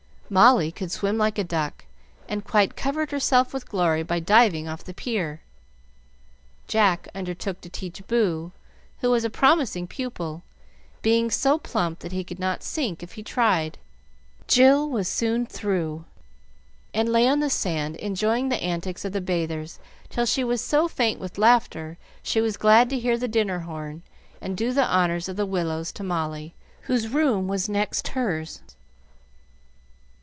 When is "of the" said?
19.03-19.19, 25.27-25.45